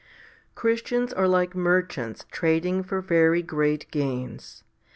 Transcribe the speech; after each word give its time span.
1. 0.53 0.53
CHRISTIANS 0.55 1.13
are 1.13 1.27
like 1.27 1.53
merchants 1.53 2.25
trading 2.31 2.81
for 2.81 3.01
very 3.01 3.43
great 3.43 3.85
gains. 3.91 4.63